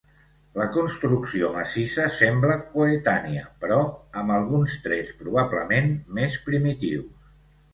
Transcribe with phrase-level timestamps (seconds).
[0.59, 3.77] La construcció massissa sembla coetània però
[4.23, 7.33] amb alguns trets probablement més primitius.